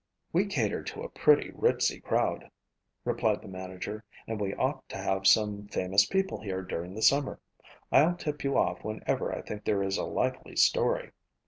[0.33, 2.49] "We cater to a pretty ritzy crowd,"
[3.05, 7.39] replied the manager, "and we ought to have some famous people here during the summer.
[7.91, 11.11] I'll tip you off whenever I think there is a likely story."